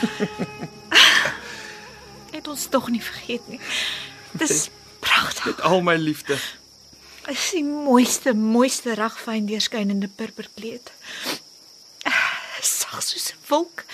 [2.34, 3.60] Het ons tog nie vergeet nie.
[4.32, 4.68] Dis
[5.00, 5.44] pragtig.
[5.44, 6.38] Met al my liefde.
[7.26, 10.92] Dis die mooiste, mooiste ragfyn deurskynende purperkleed.
[12.60, 13.84] Sag soos 'n wolk.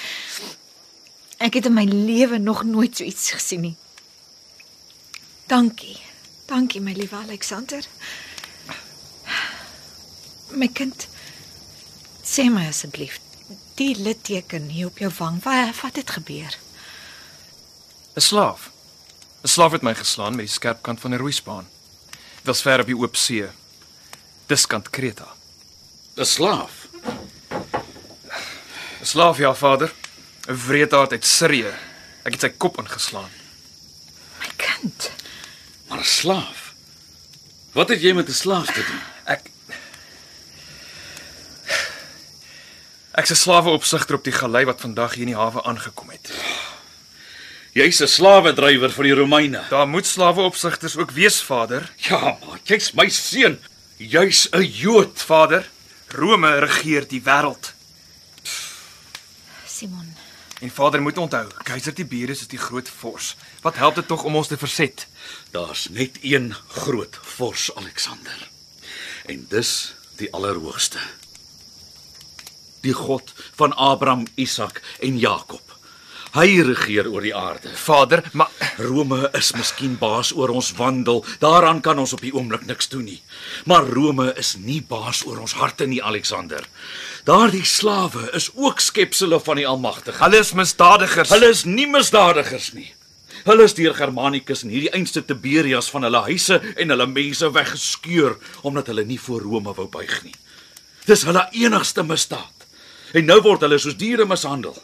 [1.39, 3.77] Ek het in my lewe nog nooit so iets gesien nie.
[5.47, 5.97] Dankie.
[6.47, 7.85] Dankie my liewe Alexander.
[10.51, 11.09] My kind,
[12.23, 13.19] sê my asseblief,
[13.75, 16.59] die litteken hier op jou wang, wat wat het gebeur?
[18.15, 18.71] 'n Slaaf.
[19.43, 21.67] 'n Slaaf het my geslaan met die skerp kant van 'n roeispaan.
[22.37, 23.49] Dit was ver op die oop see.
[24.47, 25.29] Dis kant Kreta.
[26.17, 26.73] 'n Slaaf.
[29.01, 29.95] 'n Slaaf, ja, vader.
[30.49, 31.75] 'n Wreedaard uit Sirië.
[32.23, 33.31] Ek het sy kop ingeslaan.
[34.39, 35.11] My kind.
[35.89, 36.75] Maar 'n slaaf.
[37.73, 39.16] Wat het jy met 'n slaaf te doen?
[43.17, 46.31] Ek's 'n slaweopsigter op die galei wat vandag hier in die hawe aangekom het.
[47.73, 49.65] Jy's 'n slawedrywer vir die Romeine.
[49.71, 51.93] Daar moet slaweopsigters ook wees, vader.
[51.97, 53.59] Ja, maar jy's my seun.
[53.97, 55.23] Jy's 'n Jood.
[55.23, 55.71] Vader,
[56.09, 57.73] Rome regeer die wêreld.
[59.67, 60.17] Simon.
[60.61, 63.37] En vader moet onthou, keiser Tiberius is die groot vors.
[63.63, 65.07] Wat help dit tog om ons te verset?
[65.51, 68.51] Daar's net een groot vors Alexander.
[69.25, 70.99] En dis die Allerhoogste.
[72.87, 75.63] Die God van Abraham, Isak en Jakob.
[76.37, 77.71] Hy regeer oor die aarde.
[77.81, 81.23] Vader, maar Rome is miskien baas oor ons wandel.
[81.41, 83.23] Daaraan kan ons op die oomblik niks doen nie.
[83.65, 86.67] Maar Rome is nie baas oor ons harte nie, Alexander.
[87.25, 90.21] Daardie slawe is ook skepsele van die Almagtige.
[90.23, 91.33] hulle is misdadigers.
[91.33, 92.91] Hulle is nie misdadigers nie.
[93.47, 98.37] Hulle is deur Germanicus en hierdie einste Tiberias van hulle huise en hulle mense weggeskeur
[98.63, 100.37] omdat hulle nie voor Rome wou buig nie.
[101.07, 102.56] Dis hulle enigste misdaad.
[103.15, 104.77] En nou word hulle soos diere mishandel.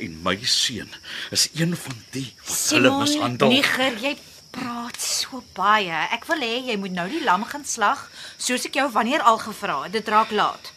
[0.00, 0.90] En my seun
[1.30, 3.52] is een van die wat hulle mishandel.
[3.52, 4.14] Niger, jy
[4.52, 5.98] praat so baie.
[6.14, 8.06] Ek wil hê jy moet nou die lam gaan slag,
[8.36, 9.94] soos ek jou wanneer al gevra het.
[9.96, 10.72] Dit raak laat.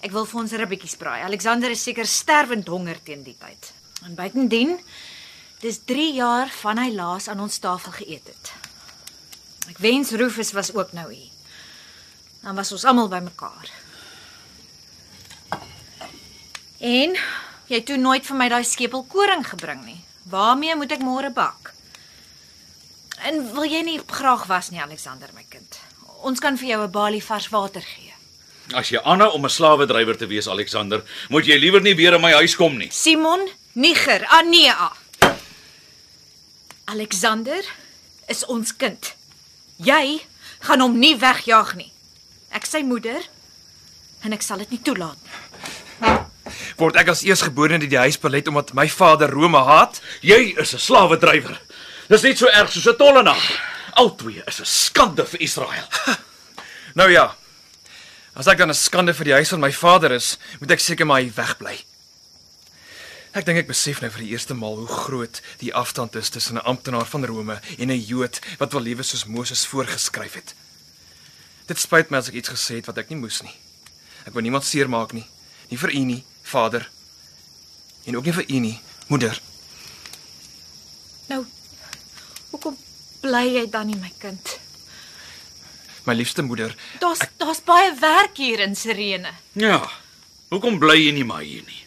[0.00, 1.20] Ek wil vir ons ribbetjies braai.
[1.26, 3.72] Alexander is seker sterwend honger teen die tyd.
[4.06, 4.78] En buitendien,
[5.60, 8.52] dis 3 jaar van hy laas aan ons tafel geëet het.
[9.70, 11.28] Ek wens Rufus was ook nou hier.
[12.40, 13.68] Dan was ons almal bymekaar.
[16.80, 17.12] En
[17.68, 20.00] jy het toe nooit vir my daai skepel koring gebring nie.
[20.32, 21.74] Waarmee moet ek môre bak?
[23.28, 25.80] En wil jy nie graag was nie, Alexander my kind?
[26.24, 28.14] Ons kan vir jou 'n balie vars water gee.
[28.72, 32.20] As jy aanhou om 'n slawedrywer te wees, Alexander, moet jy liewer nie weer in
[32.20, 32.90] my huis kom nie.
[32.90, 34.92] Simon Niger Anea.
[36.84, 37.64] Alexander
[38.26, 39.14] is ons kind.
[39.76, 40.22] Jy
[40.60, 41.92] gaan hom nie wegjaag nie.
[42.50, 43.20] Ek sy moeder
[44.22, 45.49] en ek sal dit nie toelaat nie.
[46.80, 50.00] Word ek as eersgeborene die huis belet omdat my vader Rome haat?
[50.24, 51.60] Jy is 'n slawedrywer.
[52.08, 53.44] Dis net so erg soos 'n tollenaar.
[54.00, 55.88] Albei is 'n skande vir Israel.
[56.94, 57.36] Nou ja.
[58.34, 61.06] As ek dan 'n skande vir die huis van my vader is, moet ek seker
[61.06, 61.84] maar hier wegbly.
[63.32, 66.56] Ek dink ek besef nou vir die eerste maal hoe groot die afstand is tussen
[66.56, 70.54] 'n amptenaar van Rome en 'n Jood wat wil lewe soos Moses voorgeskryf het.
[71.66, 73.54] Dit spyt my as ek iets gesê het wat ek nie moes nie.
[74.26, 75.26] Ek wou niemand seermaak nie,
[75.68, 76.88] nie vir u nie, vader,
[78.04, 78.76] en ook nie vir u nie,
[79.08, 79.40] moeder.
[81.30, 81.44] Nou,
[82.50, 82.76] hoekom
[83.22, 84.56] bly jy dan nie my kind?
[86.08, 86.72] My liefste moeder,
[87.02, 89.30] Daar's daar's baie werk hier in Sirene.
[89.52, 89.82] Ja.
[90.50, 91.84] Hoekom bly jy nie maar hier nie?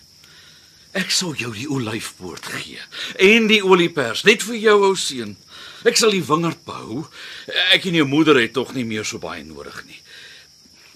[0.93, 2.77] Ek sal jou die olyfpoort gee
[3.17, 5.33] en die oliepers net vir jou ou seun.
[5.89, 7.07] Ek sal die wingerd behou.
[7.73, 9.97] Ek en jou moeder het tog nie meer so baie nodig nie.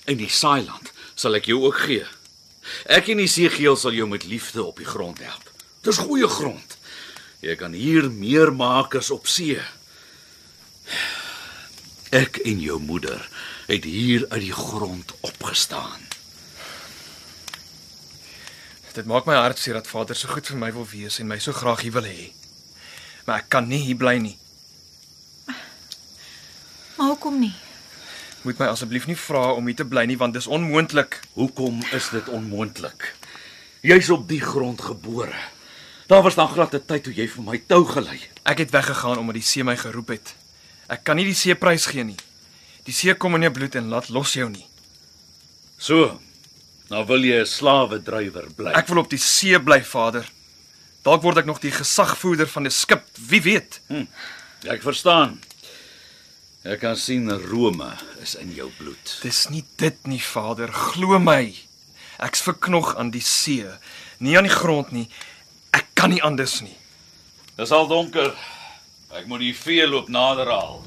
[0.08, 2.06] En die saailand sal ek jou ook gee.
[2.86, 5.52] Ek en die seegeel sal jou met liefde op die grond help.
[5.86, 6.78] Dis goeie grond.
[7.40, 9.62] Jy kan hier meer maak as op see.
[12.16, 13.24] Ek en jou moeder
[13.68, 16.08] het hier uit die grond opgestaan.
[18.98, 21.38] dit maak my hart seer dat vader so goed vir my wil wees en my
[21.38, 22.32] so graag hier wil hê.
[23.28, 24.34] Maar ek kan nie hier bly nie.
[26.98, 27.54] Maar hoekom nie?
[28.48, 31.18] Moet my asseblief nie vra om hier te bly nie want dis onmoontlik.
[31.36, 33.10] Hoekom is dit onmoontlik?
[33.84, 35.36] Jy's op die grond gebore.
[36.08, 38.22] Daar was dan glad 'n tyd toe jy vir my tou gelei.
[38.46, 40.36] Ek het weggegaan omdat die see my geroep het.
[40.88, 42.16] Ek kan nie die see prys gee nie.
[42.84, 44.66] Die see kom in jou bloed en laat los jou nie.
[45.78, 46.22] So.
[46.90, 48.72] Nou wil jy 'n slawedrywer bly.
[48.72, 50.26] Ek wil op die see bly, Vader.
[51.04, 53.82] Dalk word ek nog die gesagvoerder van die skip, wie weet.
[54.62, 55.40] Ja, ek verstaan.
[56.68, 57.94] Ek kan sien Rome
[58.28, 59.14] is in jou bloed.
[59.24, 61.54] Dis nie dit nie, Vader, glo my.
[62.24, 63.64] Ek's verknog aan die see,
[64.20, 65.06] nie aan die grond nie.
[65.72, 66.76] Ek kan nie anders nie.
[67.58, 68.34] Dis al donker.
[69.16, 70.82] Ek moet die vee loop nader haal.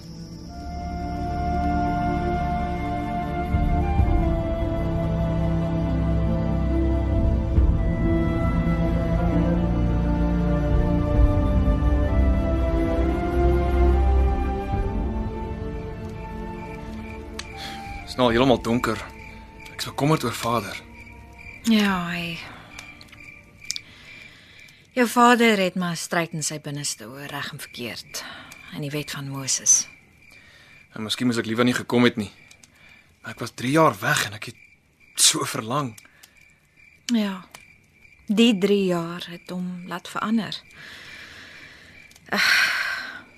[18.10, 18.98] Dit's nou al heeltemal donker.
[19.70, 20.78] Ek's bekommerd oor Vader.
[21.70, 22.40] Ja, hy.
[24.96, 28.24] Jou vader het maar stryd in sy binneste oor reg en verkeerd
[28.74, 29.84] en die wet van Moses.
[30.90, 32.32] En miskien moes ek liewer nie gekom het nie.
[33.22, 34.58] Maar ek was 3 jaar weg en ek het
[35.14, 35.92] so verlang.
[37.14, 37.44] Ja.
[38.26, 40.58] Die 3 jaar het hom laat verander.
[42.34, 42.50] Ag,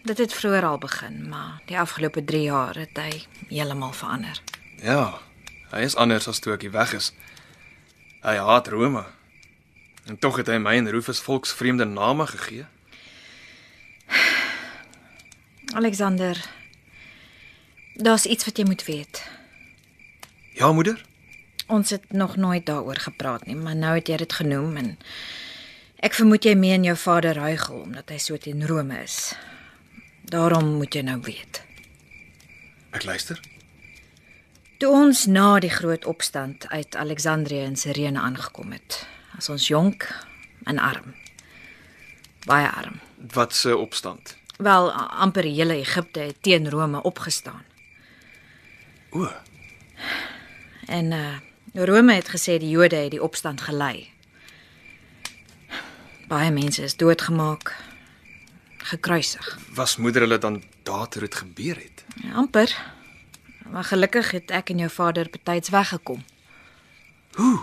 [0.09, 3.21] dit het vroeër al begin, maar die afgelope 3 jaar het hy
[3.53, 4.41] heeltemal verander.
[4.82, 5.20] Ja,
[5.70, 7.12] hy is anders as toe ek hier weg is.
[8.26, 9.05] Hy haat Rome.
[10.11, 12.67] En tog het hy my en Rufus volksvreemde name gegee.
[15.79, 16.37] Alexander,
[17.94, 19.23] daar's iets wat jy moet weet.
[20.58, 20.99] Ja, moeder?
[21.70, 24.90] Ons het nog nooit daaroor gepraat nie, maar nou het jy dit genoem en
[26.02, 29.32] ek vermoed jy meen jou vader huigel omdat hy so teen Rome is.
[30.26, 31.62] Daarom moet jy nou weet.
[32.90, 33.38] Ek luister.
[34.82, 38.96] Toe ons na die groot opstand uit Alexandrië in Sirene aangekom het,
[39.38, 40.08] as ons jonk
[40.67, 41.12] en arm.
[42.49, 42.96] Baie arm.
[43.31, 44.32] Wat se opstand?
[44.58, 47.62] Wel amper die hele Egipte het teen Rome opgestaan.
[49.11, 49.29] O,
[50.87, 51.38] En uh
[51.75, 54.11] Rome het gesê die Jode het die opstand gelei.
[56.29, 57.76] Baie mense is doodgemaak,
[58.79, 59.58] gekruisig.
[59.75, 62.05] was moeder hulle dan daar toe dit gebeur het?
[62.23, 63.00] Ja, amper.
[63.70, 66.25] Maar gelukkig het ek en jou vader betyds weggekom.
[67.35, 67.61] Hoe?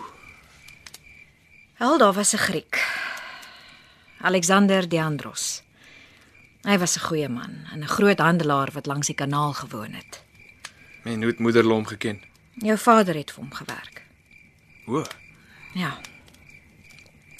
[1.77, 2.75] Wel, daar was 'n Griek.
[4.21, 5.63] Alexander Diandros.
[6.61, 10.23] Hy was 'n goeie man en 'n groot handelaar wat langs die kanaal gewoon het.
[11.03, 12.21] En hoe het moeder hom geken?
[12.53, 14.01] Jou vader het vir hom gewerk.
[14.85, 15.03] O,
[15.73, 15.97] Ja.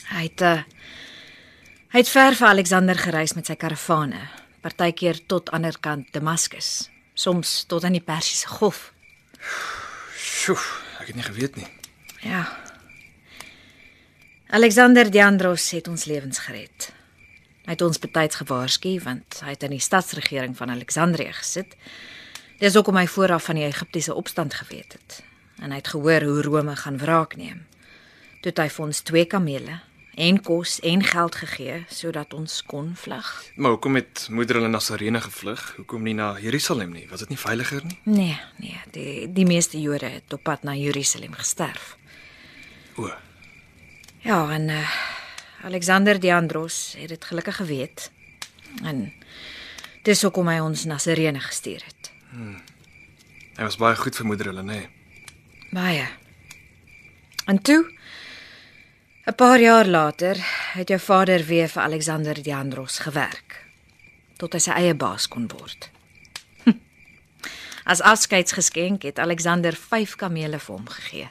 [0.09, 0.63] Hy het uh,
[1.89, 4.21] hy het ver vir Alexander gereis met sy karavane,
[4.61, 6.89] partykeer tot ander kant Damaskus,
[7.19, 8.93] soms tot aan die Persiese Golf.
[10.15, 10.59] sjoe,
[10.99, 11.67] ek het nie geweet nie.
[12.23, 12.45] Ja.
[14.49, 16.89] Alexander Diandros het ons lewens gered.
[17.67, 21.75] Hy het ons betyds gewaarsku want hy het in die stadsregering van Alexandrië gesit.
[22.59, 25.19] Dis hoekom hy vooraf van die Egiptiese opstand geweet het
[25.59, 27.65] en hy het gehoor hoe Rome gaan wraak neem.
[28.39, 29.81] Toe het hy vir ons twee kamele
[30.19, 33.29] en kos en geld gegee sodat ons kon vlug.
[33.55, 35.63] Maar hoekom het moeder hulle na Sirene gevlug?
[35.79, 37.05] Hoekom nie na Jerusalem nie?
[37.09, 37.97] Was dit nie veiliger nie?
[38.03, 41.95] Nee, nee, die die meeste Jode het op pad na Jerusalem gesterf.
[42.99, 43.07] O,
[44.19, 44.89] Ja, en uh,
[45.63, 48.11] Alexander Diandros het dit gelukkig geweet.
[48.83, 49.13] En
[50.03, 52.11] dis hoekom hy ons na Sirene gestuur het.
[53.55, 54.75] hy was baie goed vir moeder hulle, nê?
[54.83, 54.89] Nee.
[55.71, 56.07] Baie.
[57.45, 57.81] En toe
[59.25, 60.37] 'n paar jaar later
[60.73, 63.65] het jou vader weer vir Alexander Diandros gewerk
[64.37, 65.89] tot hy sy eie baas kon word.
[67.89, 71.29] As afskeidsgeskenk het Alexander 5 kamele vir hom gegee.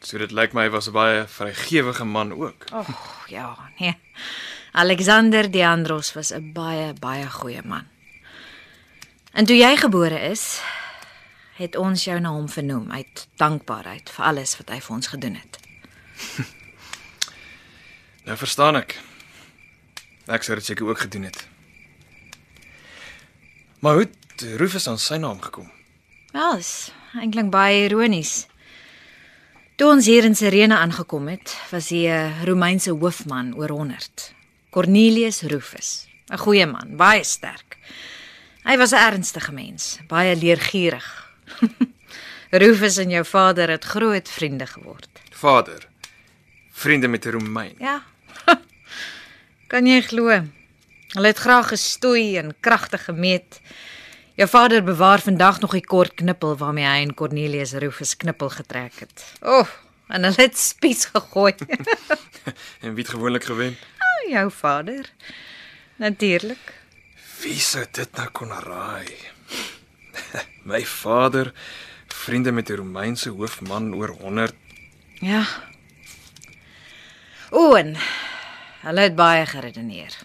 [0.00, 2.64] So dit lyk my hy was 'n baie vrygewige man ook.
[2.72, 3.94] Ag, oh, ja, nee.
[4.72, 7.86] Alexander Diandros was 'n baie baie goeie man.
[9.32, 10.60] En toe jy gebore is,
[11.54, 15.34] het ons jou na hom vernoem uit dankbaarheid vir alles wat hy vir ons gedoen
[15.34, 15.58] het.
[18.24, 18.96] Nou verstaan ek.
[20.32, 21.42] Ek sou dit seker ook gedoen het.
[23.84, 25.68] Maar hoe het Rufus aan sy naam gekom?
[26.32, 26.88] Wel, is
[27.20, 28.46] eintlik baie ironies.
[29.76, 34.32] Toe ons hier in Sirene aangekom het, was hy 'n Romeinse hoofman oor 100.
[34.70, 37.76] Cornelius Rufus, 'n goeie man, baie sterk.
[38.64, 41.30] Hy was 'n ernstige mens, baie leergierig.
[42.62, 45.10] Rufus en jou vader het groot vriende geword.
[45.30, 45.88] Vader.
[46.72, 47.74] Vriende met 'n Romein.
[47.78, 48.02] Ja.
[49.72, 50.28] kan jy glo?
[51.14, 53.60] Hulle het graag gestoei en kragtig gemeet.
[54.34, 58.98] Jou vader bewaar vandag nog die kort knippel waarmee hy en Cornelius Rufus knippel getrek
[58.98, 59.24] het.
[59.40, 59.68] O, oh,
[60.08, 61.54] en hulle het spies gegooi.
[62.84, 63.76] En wie het gewoonlik gewen?
[64.28, 65.12] jou vader.
[65.96, 66.72] Natuurlik.
[67.40, 69.10] Wie sou dit nou kon raai?
[70.70, 71.52] My vader,
[72.08, 74.54] vriende met die Romeinse hoofman oor 100
[75.20, 75.44] Ja.
[77.54, 77.96] Owen.
[78.82, 80.16] Hulle het baie geredeneer.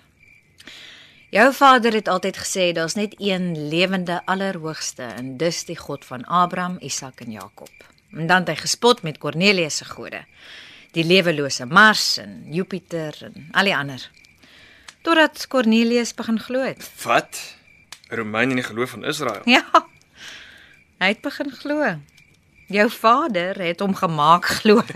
[1.29, 6.25] Jou vader het altyd gesê daar's net een lewende allerhoogste en dis die God van
[6.25, 7.85] Abraham, Isak en Jakob.
[8.11, 10.23] En dan het hy gespot met Kornelius se gode.
[10.97, 14.09] Die lewelose Mars en Jupiter en al die ander.
[15.05, 16.89] Totdat Kornelius begin glo het.
[17.03, 17.43] Wat?
[18.09, 19.45] Romein in die geloof van Israel.
[19.45, 19.85] Ja.
[20.97, 21.99] Hy het begin glo.
[22.69, 24.81] Jou vader het hom gemaak glo.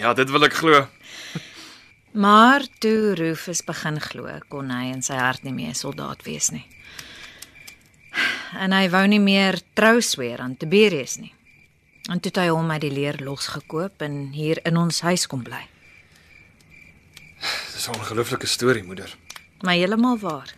[0.00, 0.84] Ja, dit wil ek glo.
[2.24, 6.50] Maar toe Rufus begin glo, kon hy in sy hart nie meer 'n soldaat wees
[6.50, 6.66] nie.
[8.54, 11.34] En hy wou nie meer trou sweer aan Tiberius nie.
[12.10, 15.42] En toe het hy hom uit die leer losgekoop en hier in ons huis kom
[15.42, 15.66] bly.
[17.72, 19.16] Dis 'n ongelooflike storie, moeder.
[19.60, 20.54] Maar heeltemal waar.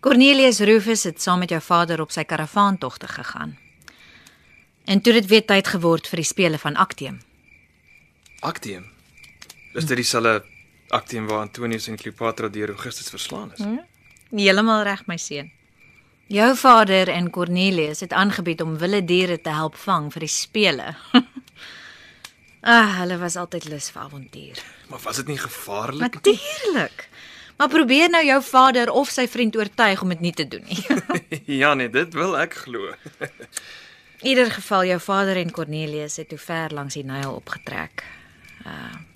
[0.00, 3.58] Cornelius Rufus het saam met jou vader op sy karavaantogte gegaan.
[4.84, 7.20] En toe dit weer tyd geword vir die spele van Actium.
[8.40, 8.97] Actium.
[9.78, 10.42] Is dit dieselfde
[10.88, 13.62] Actium waar Antonius en Cleopatra deur Augustus verslaan is?
[14.34, 15.52] Heeltemal reg, my seun.
[16.28, 20.88] Jou vader en Cornelius het aangebied om wilde diere te help vang vir die spele.
[22.74, 24.62] ah, hulle was altyd lus vir avontuur.
[24.90, 26.18] Maar was dit nie gevaarlik?
[26.18, 27.06] Natuurlik.
[27.56, 30.82] Maar probeer nou jou vader of sy vriend oortuig om dit nie te doen nie.
[31.62, 32.90] ja nee, dit wil ek glo.
[34.18, 38.02] In ieder geval jou vader en Cornelius het toe ver langs die Nyl opgetrek.
[38.66, 39.06] Uh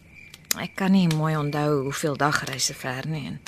[0.60, 3.40] ek kan nie mooi onthou hoeveel dagreise ver nie en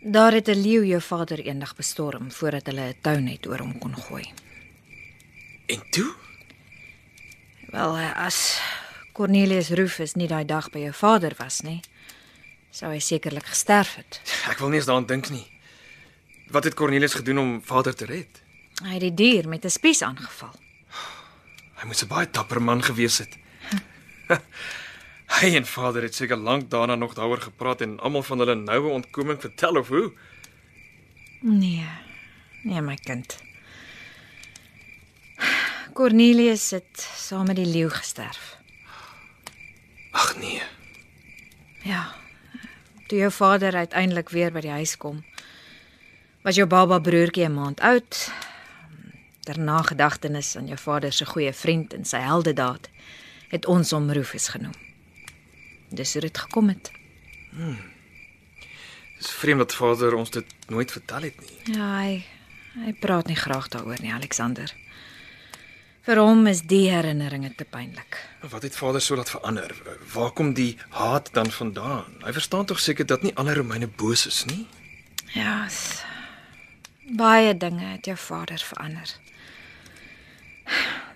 [0.00, 3.96] daar het 'n leeu jou vader eendag bestorm voordat hulle 'n tounet oor hom kon
[3.96, 4.32] gooi.
[5.66, 6.14] En toe?
[7.70, 8.60] Wel, as
[9.12, 11.80] Cornelius Rufus nie daai dag by jou vader was nie,
[12.70, 14.20] sou hy sekerlik gesterf het.
[14.48, 15.46] Ek wil nie eens daaraan dink nie.
[16.50, 18.42] Wat het Cornelius gedoen om vader te red?
[18.82, 20.54] Hy het die dier met 'n spies aangeval.
[21.74, 23.38] Hy moes 'n baie dapper man gewees het.
[25.30, 28.90] Hy en vader het seker lank daarna nog daaroor gepraat en almal van hulle noue
[28.90, 30.12] ontkoming vertel of hoe.
[31.40, 31.86] Nee.
[32.62, 33.38] Nee, my kind.
[35.94, 38.56] Cornelius het saam met die leeu gesterf.
[40.10, 40.62] Ag nee.
[41.82, 42.12] Ja.
[43.06, 45.24] Toe jou vader uiteindelik weer by die huis kom,
[46.42, 48.32] was jou baba broertjie 'n maand oud.
[49.40, 52.88] Ter nagedagtenis aan jou vader se goeie vriend en sy heldedaad,
[53.48, 54.89] het ons hom Rufus genoem.
[55.90, 56.90] Dis hoe dit gekom het.
[59.18, 61.74] Dis vreemd dat vader ons dit nooit vertel het nie.
[61.76, 62.24] Ja, hy
[62.84, 64.70] hy praat nie graag daaroor nie, Alexander.
[66.06, 68.16] Vir hom is die herinneringe te pynlik.
[68.48, 69.74] Wat het vader so laat verander?
[70.14, 72.14] Waar kom die haat dan vandaan?
[72.24, 74.66] Hy verstaan tog seker dat nie alle Romeine boos is nie.
[75.34, 75.68] Ja.
[75.68, 76.04] s-
[77.16, 79.10] Baie dinge het jou vader verander.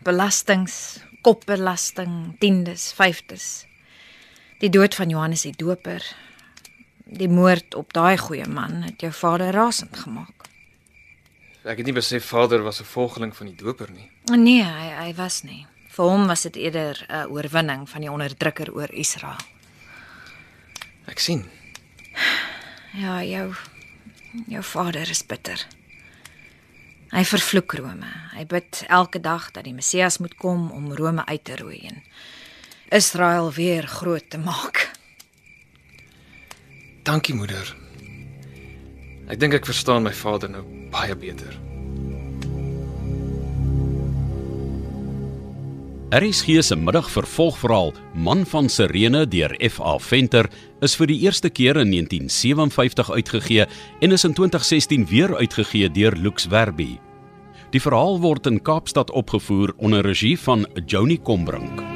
[0.02, 3.64] Belastings, kopbelasting, tiendes, vyfdes.
[4.64, 6.00] Die dood van Johannes die Doper.
[7.04, 10.46] Die moord op daai goeie man het jou vader rasend gemaak.
[11.68, 14.08] Ek het nie besef vader was 'n volgeling van die doper nie.
[14.32, 15.66] Nee, hy hy was nie.
[15.88, 19.36] Vir hom was dit eerder 'n oorwinning van die onderdrukker oor Israel.
[21.06, 21.44] Ek sien.
[22.92, 23.54] Ja, jou
[24.48, 25.66] jou vader is bitter.
[27.10, 28.12] Hy vervloek Rome.
[28.32, 32.02] Hy bid elke dag dat die Messias moet kom om Rome uit te roei en
[32.88, 34.90] Israel weer groot te maak.
[37.02, 37.76] Dankie moeder.
[39.28, 41.52] Ek dink ek verstaan my vader nou baie beter.
[46.14, 49.96] RSG se middag vervolgverhaal Man van Sirene deur F.A.
[49.98, 50.46] Venter
[50.80, 53.66] is vir die eerste keer in 1957 uitgegee
[54.00, 57.00] en is in 2016 weer uitgegee deur Lux Werby.
[57.74, 61.93] Die verhaal word in Kaapstad opgevoer onder regie van Joni Combrink.